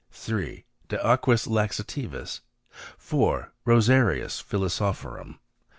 [0.27, 2.39] De Aquis Laxativis.
[2.97, 3.53] 4.
[3.67, 5.37] Rosarius Philosophorum.